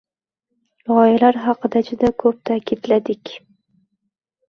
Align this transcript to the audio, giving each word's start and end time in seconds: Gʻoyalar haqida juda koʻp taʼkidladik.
Gʻoyalar 0.91 1.39
haqida 1.45 1.83
juda 1.91 2.11
koʻp 2.25 2.43
taʼkidladik. 2.53 3.39